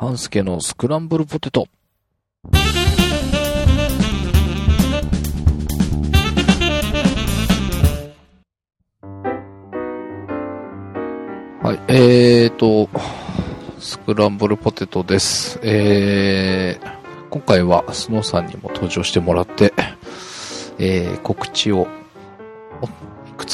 [0.00, 1.66] 半助のスクランブルポテト。
[11.60, 12.88] はい、えーと、
[13.80, 15.58] スクランブルポテトです。
[15.64, 19.74] えー、今回はスノーさんにも登場してもらって、
[20.78, 21.88] えー、告知を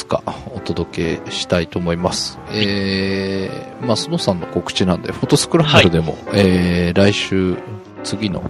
[0.05, 0.23] つか？
[0.53, 2.39] お届けしたいと思います。
[2.51, 7.57] えー、まあ、スノーさんの告知なんで、フォトスクランブルでも、えー、来週、
[8.03, 8.43] 次の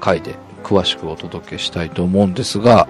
[0.00, 2.86] 回で詳しくお届けしたいと思うんですが、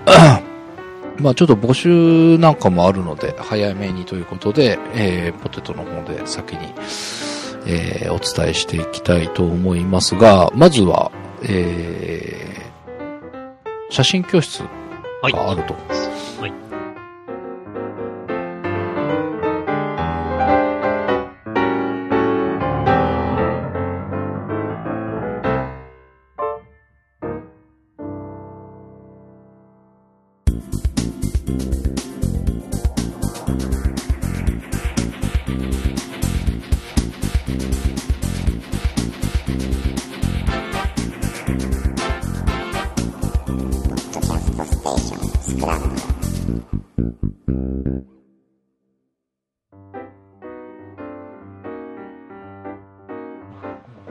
[1.19, 6.73] まあちょっと募集なんかもあるので、早めにということで、えー、ポテトの方で先に、
[7.67, 14.63] えー、お伝えしていきたいと思いますが、まずは、えー、写真教室
[15.23, 15.33] はい。
[15.33, 15.75] があると。
[15.75, 16.12] はい。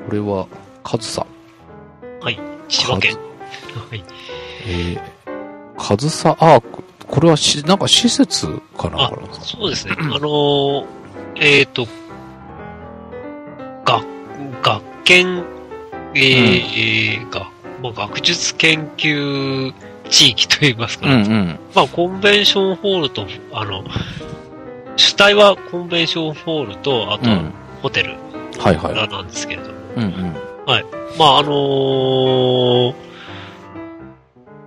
[0.05, 0.47] これは、
[0.83, 1.25] カズさん。
[2.23, 2.39] はい。
[2.67, 3.15] 千葉県。
[3.15, 4.03] はい。
[4.67, 5.01] えー、
[5.77, 6.83] カズサアーク。
[7.07, 9.95] これはし、なんか施設かなあそうですね。
[9.97, 10.85] あのー、
[11.37, 11.87] えっ、と、
[13.85, 14.05] 学、
[14.61, 15.43] 学研、
[16.13, 17.49] えーが、
[17.81, 19.73] まあ、学術研究
[20.11, 21.59] 地域といいますか、うんうん。
[21.73, 23.83] まあ、コンベンションホールと、あの、
[24.97, 27.51] 主体はコンベンションホールと、あと、うん。
[27.81, 28.17] ホテル
[28.59, 29.09] はいはい。
[29.09, 30.35] なんですけれども、うんうん。
[31.17, 32.93] まあ、あのー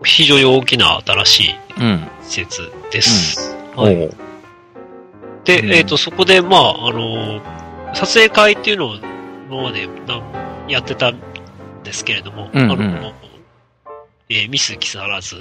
[0.06, 2.08] 非常に大きな新しいうん。
[2.22, 3.56] 施設です。
[5.44, 7.42] で、うんえっ、と、そこで、まあ、あのー
[7.94, 8.96] 撮影会っていうのを
[9.48, 10.20] 今までな
[10.68, 11.20] やってたん
[11.84, 13.12] ですけれども、うんうんあの、
[14.28, 15.36] えーミス木更津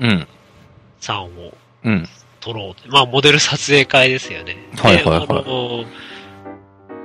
[0.00, 0.26] うん。
[1.00, 1.52] さんを
[1.84, 2.08] うん。
[2.40, 2.88] 撮ろうと。
[2.90, 4.56] まあ、モデル撮影会ですよね。
[4.76, 5.86] はいはいはい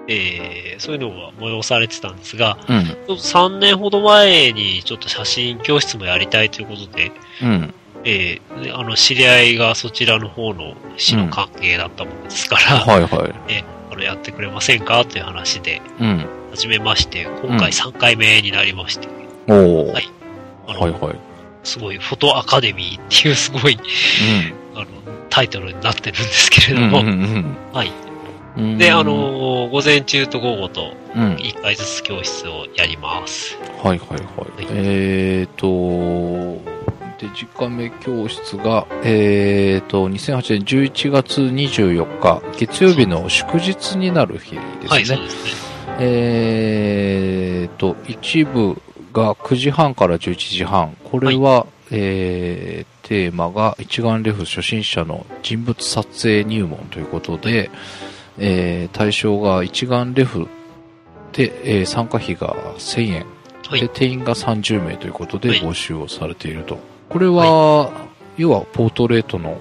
[0.09, 2.85] えーそういうのが催されてたんですが、うん。
[2.85, 7.11] ちょっと3年ほど前にちょっと写真教室もやりたいということで、
[7.41, 7.73] うん。
[8.05, 13.65] えーであの、知り合いがそちらの方の市の関係だったものですから、はいはい。
[13.91, 16.25] あの、やってくれませんかという話で、うん。
[16.51, 19.07] 始めまして、今うん回3回目になりまして、
[19.49, 19.53] お
[19.89, 19.93] お。
[19.93, 20.09] はい
[20.73, 21.15] はいはい。
[21.63, 23.77] すごい、フォトアカデミーっていうすごい、
[24.75, 24.85] あの、
[25.29, 26.91] タイトルになってるんですけれうん。
[26.91, 27.91] ども、うんはい。
[28.57, 28.77] うん。
[28.77, 31.35] で、あ、のー午前中と午後とうん。
[31.35, 33.57] 1回ずつ教室をやります。
[33.83, 34.67] はいはいはい。
[34.69, 36.61] えーと、
[37.19, 45.23] デジカメ教室が、えーと、2008年11月24日、月曜日の祝日になる日ですはい、そうね。
[45.23, 45.51] ですね。
[45.99, 48.79] えーと、一部
[49.17, 50.95] が9時半から11時半。
[51.03, 57.71] これは、えー、テーマが一眼レフ初心者の人物撮影入門ということで、
[58.37, 60.47] えー、対象が一眼レフ
[61.33, 63.25] で、えー参加費が1000円。
[63.67, 66.77] はいで、定員が30名ということではい募集をされていると。
[67.09, 67.91] これは、
[68.37, 69.59] 要はポートレートの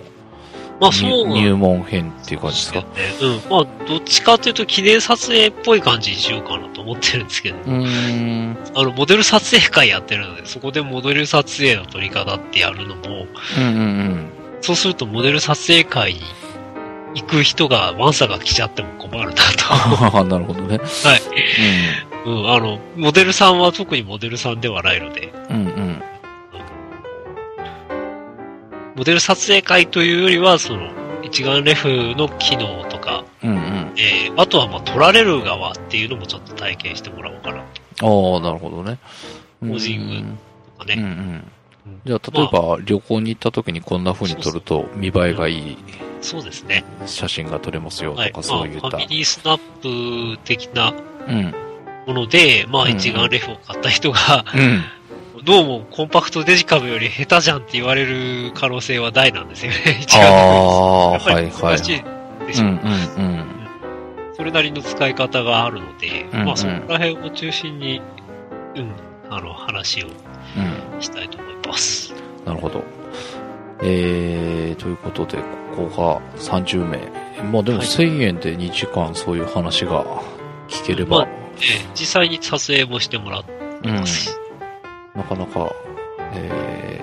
[0.79, 2.81] まあ、そう入入門編っていう感じですか？
[2.81, 2.87] ね。
[3.23, 3.51] うん。
[3.51, 8.57] まあ、どっちかというと記念撮影っぽい感じにしようかなと思ってるんですけど、うーん。
[8.75, 13.27] あの、モデル撮影会やってるので、そこでモデル撮影の撮り方ってやるのも、
[13.57, 14.31] うんうんうん。
[14.61, 16.21] そうするとモデル撮影会に
[17.15, 19.35] 行く人が、ワンサが来ちゃっても困るな
[20.13, 20.25] と。
[20.25, 20.77] なるほどね。
[20.79, 21.23] はい。
[22.27, 25.57] うん、あの、モデルさんは特にモデルさんではないので、うん。
[25.57, 25.86] うん
[28.97, 30.91] モデル撮影会というよりは、その、
[31.23, 33.57] 一眼レフの機能とか、うんうん。
[33.99, 38.99] えー、あとはまあ撮られる側っていうのもちょっと体験してもらおうかなああ、なるほどね。
[39.61, 40.39] ポージングうん
[40.79, 40.95] とかね。
[40.95, 41.09] うんうん。
[41.09, 41.53] うん
[42.05, 45.77] じゃあ、例えば、旅行に行った時にこんな風に撮ると見栄えがいい
[46.21, 46.85] そうですね。
[47.07, 48.33] 写真が撮れますよとはい。
[48.33, 48.89] か、まあ、そういった。
[48.89, 50.95] ファミリースナップ的な
[51.29, 51.55] うん。
[52.07, 54.85] もので、まあ、うん一眼レフを買った人が、うん。
[55.45, 59.79] どうもコンパクトデジカメより下手じゃんって言われる可能性は大なんですよね。
[60.01, 61.77] 一あ眼レフあ、やっぱりはいはい。
[61.77, 62.65] 難しいでしょ。
[62.65, 63.47] うんうん
[64.37, 68.03] それなりの使い方があるので、うんうんまあ、そこら辺を中心に、
[68.75, 68.93] うん、
[69.31, 70.95] あの、話をうん。
[70.95, 71.01] うん。
[71.01, 72.13] したいと思います。
[72.45, 72.85] なるほど。
[73.83, 75.39] えー、ということで、
[75.75, 76.99] ここが30名。
[77.51, 80.05] まあでもはい1000円で2時間そういう話が
[80.69, 81.29] 聞ければ、まあ
[81.59, 83.53] え実際に撮影もしてもらって
[83.85, 84.05] うん。
[85.17, 85.73] なかなか、
[86.33, 87.01] え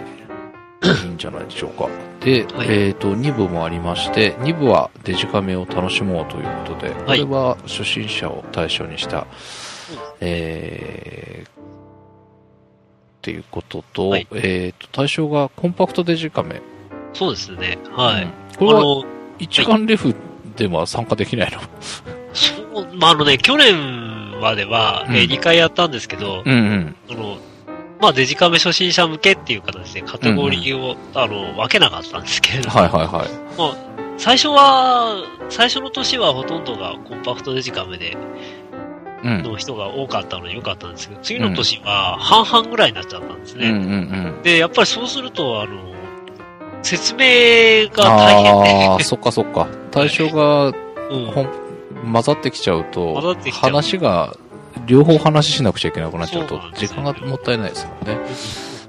[0.81, 1.87] ー、 いいんじゃないでしょうか。
[2.19, 9.27] で、はいえっ、と、2部もありまして、2部はデジカメを楽しもうということで、これは初心者を対象にした、
[10.19, 11.51] えー、っ
[13.21, 16.61] ていうことと、はいえっ、と、対象がコンパクトデジカメ。
[17.13, 17.77] そうですね。
[17.91, 18.23] はい。
[18.23, 19.03] うんこれは
[19.39, 20.15] 一眼レフ
[20.55, 21.59] では参加できないの、
[22.33, 26.95] そう、まあ、あのね、去年までは、えうん2回やったんですけど、うんうん。
[27.07, 27.37] その、
[28.03, 33.29] まあ、デジカメ初心者向けっていう形でカテゴリーを、あの、分けなかったんですけれども、はいはいはい。
[34.17, 38.17] 最初は、最初の年はほとんどがコンパクトデジカメで
[39.23, 39.43] うん。
[39.43, 44.17] の人が多かったので良かったんですけど、次の年は半々ぐらいになっちゃったんですうんうんね。
[44.35, 44.43] うん。
[44.43, 45.93] で、やっぱりそうすると、あの、
[46.81, 49.69] 説明が大変で、ああ、そっかそっか。
[49.91, 50.73] 対象が
[51.09, 54.35] うん混ざってきちゃうと、話が、
[54.85, 58.17] 両方話しなくちゃいけなくなっちゃうと時よ間がもったいないですもんね。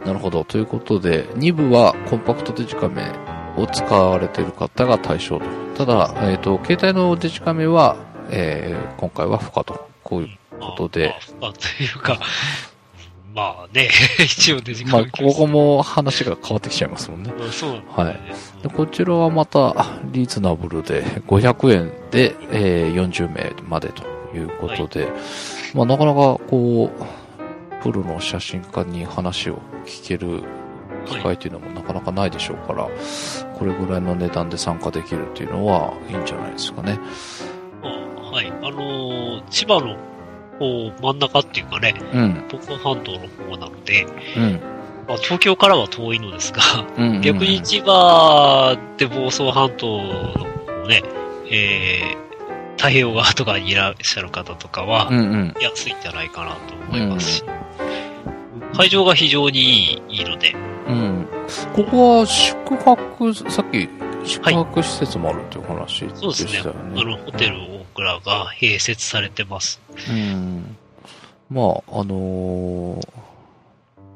[0.04, 0.44] なるほど。
[0.44, 3.10] ということで、2部はコンパクトデジカメ
[3.56, 5.44] を使われている方が対象と。
[5.78, 7.96] ただ、えっ、と、携帯のデジカメは、
[8.30, 9.88] えー今回は不可と。
[10.02, 10.38] こういう。
[10.60, 12.20] ことでまあ、まあというか、
[13.34, 13.88] まあね、
[14.24, 15.10] 一応デジカまあ、メ。
[15.10, 17.32] ここも話が変わってきちゃいますもんね。
[17.36, 18.20] うんそうなんですはい
[18.62, 19.74] でこちらはまた
[20.12, 24.04] リーズナブルで500円で、えー40名までと
[24.36, 25.08] いうことで、
[25.74, 30.42] まあなかなかこう、プロの写真家に話を聞ける
[31.06, 32.88] 機会というのもなかなかないでしょうから、
[33.58, 36.98] これぐらいの値段で参加できるっていうのはいいんじゃないですかね。
[37.82, 38.46] まあはい。
[38.50, 39.96] あのー千葉の
[40.58, 42.32] こう真ん中っていうかね、うん、
[42.78, 44.06] 半島の方なので、
[44.36, 44.60] うん、
[45.08, 46.62] まあ、東京からは遠いのですが、
[46.96, 47.20] うんうん。
[47.20, 51.02] 逆に千葉で房総半島のね、
[51.50, 52.33] えー、
[52.84, 55.54] 太平洋側とかにいらっしゃる方とかはう、んうん。
[55.58, 57.44] 安いんじゃないかなと思いますし、
[58.76, 60.54] 会場が非常にいいいいので、
[60.86, 61.26] うん。
[61.74, 63.88] ここは宿泊、さっき
[64.26, 66.74] 宿泊施設もあるっていう話でそうですねしたよ。
[66.74, 67.00] ね。
[67.00, 69.80] あの、ホテル大倉が併設されてます。
[70.10, 70.76] うん。
[71.48, 73.08] まあ、あのー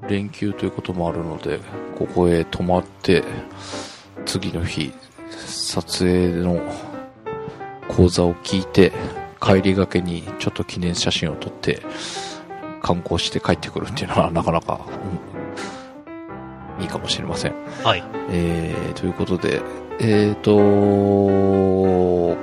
[0.08, 1.58] 連休ということもあるので、
[1.98, 3.24] ここへ泊まって、
[4.24, 4.92] 次の日、
[5.30, 6.60] 撮影の
[7.88, 8.92] 講座を聞いて、
[9.40, 11.82] 帰りがけにちょっと記念写真を撮って、
[12.82, 14.80] 観光して帰ってくるっていうのはなかなか、
[15.22, 15.38] うん
[16.80, 17.54] いいかもしれません。
[17.82, 18.02] はい。
[18.30, 19.60] えー、ということで、
[20.00, 20.56] えーと、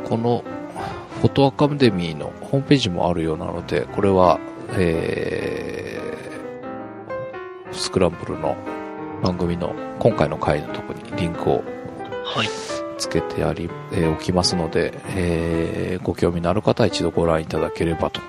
[0.10, 0.44] この
[1.22, 4.40] フォトアカデミーのホームページもあるようなので、これは、
[4.74, 8.58] えー、スクランブルの
[9.24, 11.64] 番組の今回の回のところにリンクを
[12.26, 12.75] はい。
[12.98, 18.22] つけてあり、えーおきますので、えーご興味のある方は一度ご覧いただければと。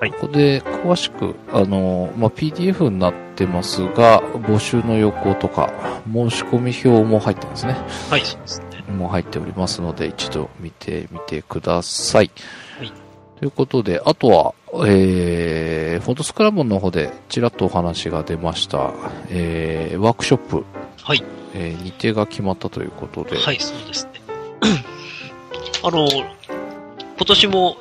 [0.00, 5.70] はいここで詳しく、あの、まあ、PDF になってますが、募集の要項とか、
[6.10, 7.76] 申し込み表も入ってますね。
[8.08, 8.92] はい、そうですね。
[8.94, 12.30] もう入っておりますので、一度見てみてください。
[12.78, 12.92] はい
[13.40, 14.54] ということで、あとは、
[14.86, 18.92] えー、フォトスクラムの方でちらっとお話が出ました、
[19.30, 20.64] えー、ワークショップ、
[21.02, 21.24] はい。
[21.54, 24.12] えー日程が決まったということで、はい、そうですね。
[25.82, 27.76] あの、今年も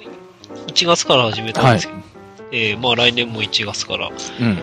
[0.68, 2.00] 1月から始めたんですけど、
[2.52, 4.58] えーまあ来年も1月からやうん、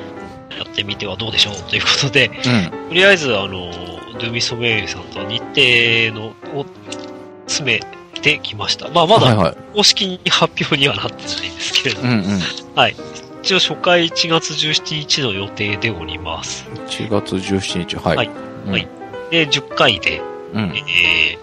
[0.72, 3.70] ってみてはどうでしょうということで、うん、とりあえず、あの、
[4.18, 6.66] ドゥミソメイユさんと日程のを
[7.46, 8.88] 詰めてきました。
[8.88, 9.56] まあまだはいはい。
[9.74, 12.40] 公式に発表にはなってないんですけれども、うんうん。
[13.42, 16.66] 一応初回1月17日の予定でおります。
[16.88, 18.16] 1月17日、はい。
[18.16, 18.30] はい
[18.66, 18.88] うんはい
[19.30, 20.20] で、10回で、
[20.52, 20.72] うん。
[20.76, 21.38] え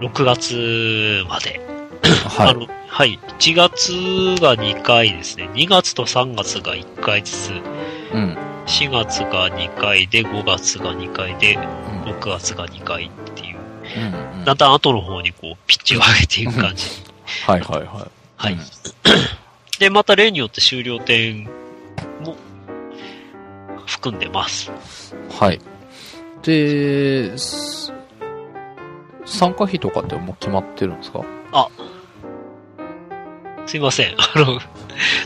[0.00, 1.60] ー、6月まで
[2.28, 2.48] はい。
[2.50, 3.18] あの、はい。
[3.38, 3.92] 1月
[4.40, 5.48] が2回ですね。
[5.54, 7.52] 2月と3月が1回ずつ、
[8.12, 8.36] うん。
[8.66, 13.58] 4月が2回で、5月が2回で、うん6月が2回っていう、
[13.96, 16.86] うんうんだんだん後の方にこう、ピッチを上げていく感じ。
[17.46, 17.86] はいはいはい。
[18.36, 18.60] はいうん。
[19.78, 21.44] で、また例によって終了点
[22.24, 22.36] も
[23.86, 24.72] 含んでます。
[25.30, 25.60] はい。
[26.42, 27.92] で、す
[29.24, 31.20] 参加費とかってもう決まってるんですか？
[33.64, 34.14] すいません。
[34.18, 34.58] あの、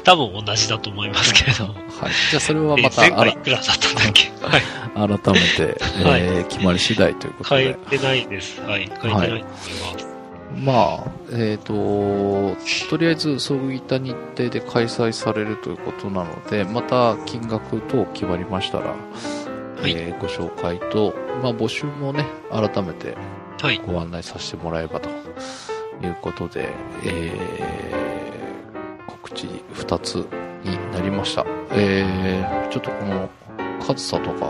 [0.05, 1.75] 多分同じだと思いますけれども。
[1.75, 1.85] はい。
[2.31, 4.31] じゃあそれはえまた前回いくらだったんだっけ？
[4.47, 4.63] はい。
[4.95, 7.99] 改めて、はいえー決まり次第ということ変えで。
[7.99, 8.61] てないです。
[8.61, 8.87] はい。
[8.87, 10.07] 変えてないと思います。
[10.55, 11.73] まあ、えっ、と、
[12.89, 18.95] とりあえず、そういった日程で開催されるということなので、また金額等決まりましたら、
[19.85, 23.17] いえーご紹介と、まあ、募集もね、改めて
[23.61, 23.81] はい。
[23.87, 25.09] ご案内させてもらえばと
[26.03, 26.71] いうことで、
[27.05, 30.15] えー告知2 2つ
[30.65, 31.45] になりました。
[31.73, 33.29] えー、ちょっとこの、
[33.81, 34.47] 上総とか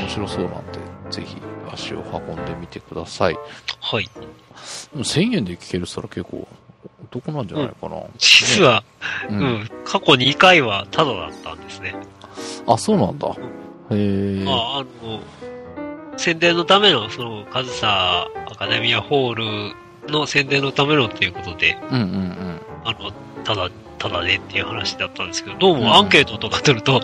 [0.00, 0.78] 面白そうなんで、
[1.10, 1.36] ぜひ
[1.72, 3.36] 足を運んでみてください。
[3.80, 4.04] はい。
[4.14, 4.20] で
[4.98, 6.48] も1000円で聞けるったら結構
[7.02, 8.02] お得なんじゃないかな。
[8.18, 8.82] 実は、
[9.28, 11.94] ううんん、過去2回はタダだったんですね。
[12.66, 13.28] あ、そうなんだ。
[13.90, 14.44] へえ。
[14.44, 15.20] まあ、あの、
[16.16, 22.60] 宣伝のための、その、カズサアカデミアホールの宣伝のためのっていうことで、うんうんうん。
[22.84, 23.12] あの、
[23.44, 27.00] ただ、ただねっていう話だったんですけど、どうもアンケートとか取ると、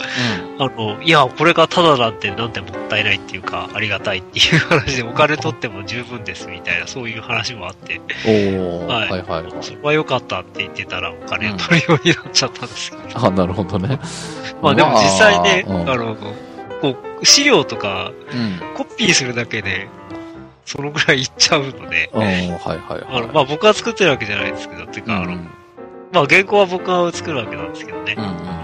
[0.59, 13.27] あの、いや、これがただなんてなんてもったいないっていうか、ありがたいっていう話で、お金取っても十分ですみたいな、そういう話もあって、おー、ははいい、はいはいそれは良かったって言ってたら、お金を取るようになっちゃったんですけど。
[13.27, 13.99] あ、なるほどね。
[14.61, 16.17] まあでも実際ね、まあうんあの、
[16.83, 18.77] こう、資料とかうん。
[18.77, 19.89] コピーするだけで、
[20.65, 23.05] そのぐらいいっちゃうので、うん、はいはいはい。
[23.09, 25.49] あの、まあ僕は作ってるわけじゃないですけど、っていうか、あの、うん
[26.12, 28.15] まあ原稿は僕が作るわけなんですけどね。
[28.19, 28.62] うんうん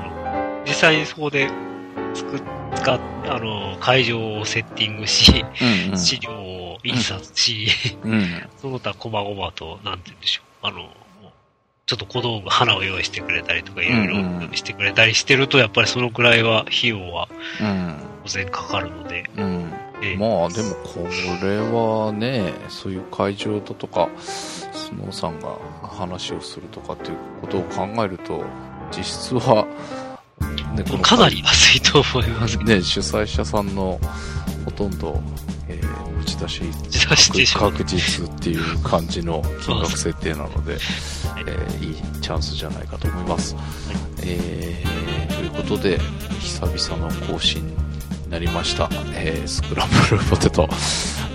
[0.66, 1.48] 実際にそこで
[2.12, 2.42] 作っ、
[2.74, 5.42] 使っ、あの、会場をセッティングし。
[5.96, 7.68] 資料を印刷し、
[8.04, 8.42] うん。
[8.60, 10.66] その他細々と、なんて言うんでしょう。
[10.66, 10.90] あの、
[11.88, 17.28] ちょっと小道具、花を用意してくれたりとか、いろいろうんうんしてくれたりしてると、やっぱりそのくらいは、費用は
[17.62, 17.96] うん。
[18.24, 19.72] 当然かかるので、うん。
[20.02, 21.08] ええまあでもこ
[21.42, 24.68] れはね、そういう会場だとか、ス
[24.98, 28.44] ノーさんが話をするとかっていうことを考えると、
[28.94, 29.66] 実質は、
[30.76, 33.98] ね、かなり安いと思いますね、主催者さんの
[34.66, 35.18] ほとんど、
[35.68, 37.72] えー、打ち出し自出してしまう。
[37.72, 43.54] 確実っていう感じの金額設定なので、えーいいチャンスじゃないかと思います。
[44.22, 45.98] えーということで、
[46.40, 47.74] 久々の更新に
[48.30, 48.88] なりました。
[49.14, 50.68] えースクランブルポテト。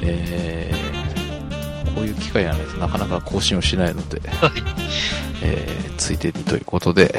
[0.02, 4.22] えーこういう機会がないとなかなか更新をしないので、
[5.44, 7.13] えーついでにということで、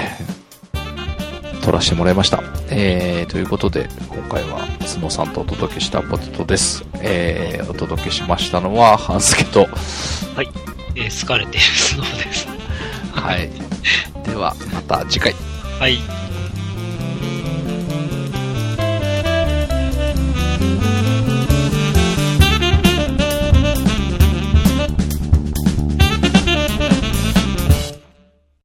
[1.63, 2.43] 撮らせてもらいました。
[2.77, 6.85] えー、ということで、今回は角さんとお届けしたポテトです。
[6.95, 9.69] えー、お届けしましたのは、半助と、
[10.97, 12.49] えー好かれているスノーです。
[13.13, 13.49] はい。
[14.25, 15.35] では、また次回。
[15.79, 16.24] はい。